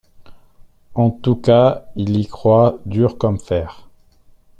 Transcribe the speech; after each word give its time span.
En 0.95 1.11
tout 1.11 1.35
cas 1.35 1.85
ils 1.95 2.17
y 2.19 2.25
croient 2.25 2.79
dur 2.87 3.19
comme 3.19 3.37
fer. 3.37 3.87